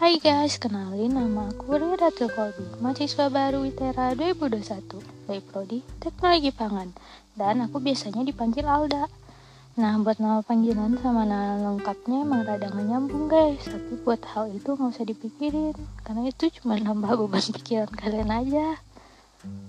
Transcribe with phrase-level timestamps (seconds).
[0.00, 4.96] Hai guys, kenalin nama aku Riratul Kolbi, mahasiswa baru ITERA 2021
[5.28, 6.88] dari Prodi Teknologi Pangan,
[7.36, 9.12] dan aku biasanya dipanggil Alda.
[9.76, 14.48] Nah, buat nama panggilan sama nama lengkapnya emang rada gak nyambung guys, tapi buat hal
[14.48, 18.80] itu gak usah dipikirin, karena itu cuma nambah beban pikiran kalian aja.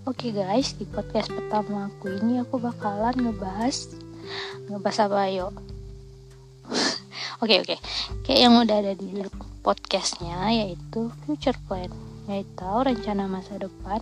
[0.08, 3.92] Oke guys, di podcast pertama aku ini aku bakalan ngebahas
[4.72, 5.52] ngebahas apa yuk?
[7.44, 7.76] Oke oke,
[8.24, 9.12] kayak yang udah ada di
[9.62, 11.90] podcastnya yaitu future plan,
[12.26, 14.02] yaitu rencana masa depan.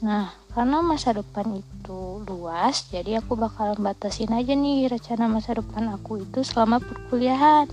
[0.00, 5.92] Nah, karena masa depan itu luas, jadi aku bakalan batasin aja nih rencana masa depan
[5.92, 7.68] aku itu selama perkuliahan.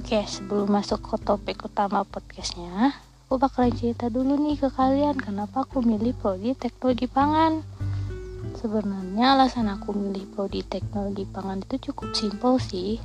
[0.00, 2.96] Oke, sebelum masuk ke topik utama podcastnya,
[3.28, 7.60] aku bakalan cerita dulu nih ke kalian kenapa aku milih prodi teknologi pangan.
[8.56, 12.96] Sebenarnya alasan aku milih prodi teknologi pangan itu cukup simpel sih.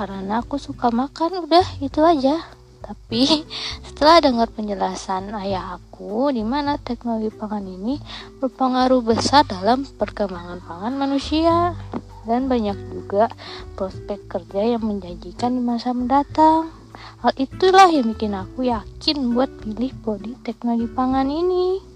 [0.00, 2.40] Karena aku suka makan, udah itu aja.
[2.80, 3.44] Tapi
[3.84, 8.00] setelah dengar penjelasan ayah aku di mana teknologi pangan ini
[8.40, 11.76] berpengaruh besar dalam perkembangan pangan manusia
[12.24, 13.28] dan banyak juga
[13.76, 16.72] prospek kerja yang menjanjikan di masa mendatang.
[17.20, 21.89] Hal itulah yang bikin aku yakin buat pilih prodi teknologi pangan ini.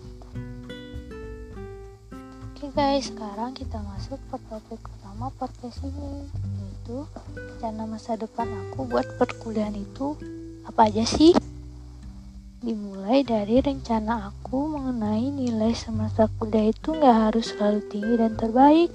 [2.75, 6.27] Guys, sekarang kita masuk ke topik utama podcast ini,
[6.59, 10.19] yaitu rencana masa depan aku buat perkuliahan itu
[10.67, 11.39] apa aja sih?
[12.59, 18.91] Dimulai dari rencana aku mengenai nilai semasa kuliah itu nggak harus selalu tinggi dan terbaik.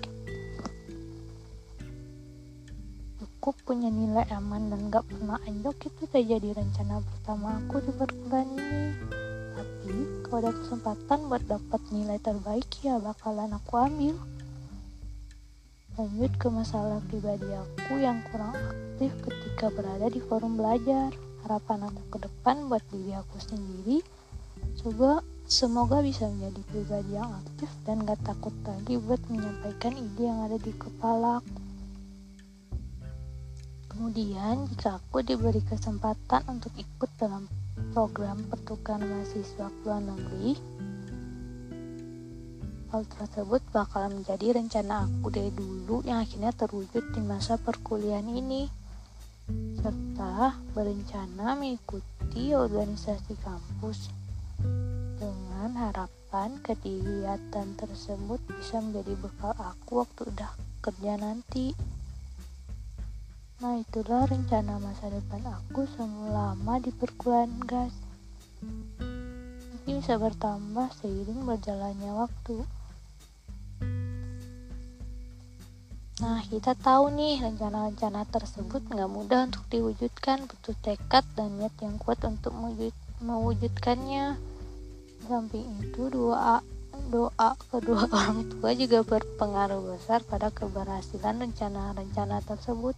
[3.16, 8.50] Cukup punya nilai aman dan gak pernah anjlok itu jadi rencana pertama aku di perkuliahan
[8.60, 8.84] ini
[9.80, 9.96] tapi
[10.28, 14.16] kalau ada kesempatan buat dapat nilai terbaik ya bakalan aku ambil.
[15.96, 21.16] Lanjut ke masalah pribadi aku yang kurang aktif ketika berada di forum belajar.
[21.48, 24.04] Harapan aku ke depan buat diri aku sendiri
[24.80, 30.39] coba semoga bisa menjadi pribadi yang aktif dan gak takut lagi buat menyampaikan ide yang
[30.45, 31.69] ada di kepala aku
[33.99, 37.52] kemudian jika aku diberi kesempatan untuk ikut dalam
[37.92, 40.55] program pertukaran mahasiswa ke luar negeri.
[42.95, 48.71] Hal tersebut bakal menjadi rencana aku dari dulu yang akhirnya terwujud di masa perkuliahan ini.
[49.83, 54.15] Serta berencana mengikuti organisasi kampus
[55.20, 61.98] dengan harapan kegiatan tersebut bisa menjadi bekal aku waktu udah kerja nanti.
[63.59, 67.92] Nah itulah rencana masa depan aku selama di perkuliahan guys.
[68.64, 72.64] Mungkin bisa bertambah seiring berjalannya waktu.
[76.23, 80.47] Nah kita tahu nih rencana-rencana tersebut nggak mudah untuk diwujudkan.
[80.47, 82.55] Butuh tekad dan niat yang kuat untuk
[83.20, 84.39] mewujudkannya.
[85.27, 86.64] Samping itu doa
[87.11, 92.95] doa kedua orang tua juga berpengaruh besar pada keberhasilan rencana-rencana tersebut.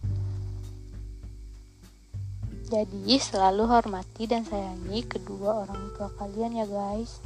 [2.72, 7.20] Jadi selalu hormati dan sayangi kedua orang tua kalian ya guys.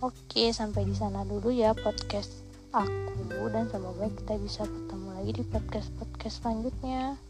[0.00, 2.32] Oke, sampai di sana dulu ya podcast
[2.72, 7.20] aku dan semoga kita bisa bertemu lagi di podcast-podcast selanjutnya.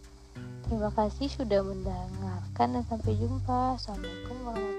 [0.71, 3.75] Terima kasih sudah mendengarkan dan sampai jumpa.
[3.75, 4.74] Assalamualaikum warahmatullahi